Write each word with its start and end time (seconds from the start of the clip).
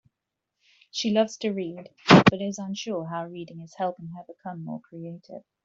She 0.89 1.11
loves 1.11 1.37
to 1.37 1.51
read, 1.51 1.91
but 2.09 2.41
is 2.41 2.57
unsure 2.57 3.05
how 3.05 3.27
reading 3.27 3.61
is 3.61 3.75
helping 3.75 4.07
her 4.15 4.23
become 4.27 4.63
more 4.65 4.81
creative. 4.81 5.43